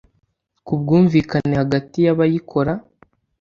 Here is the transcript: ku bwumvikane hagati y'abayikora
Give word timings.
ku 0.65 0.73
bwumvikane 0.79 1.53
hagati 1.61 1.97
y'abayikora 2.05 2.73